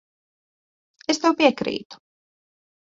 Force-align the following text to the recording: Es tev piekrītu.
Es 1.15 1.21
tev 1.27 1.39
piekrītu. 1.43 2.05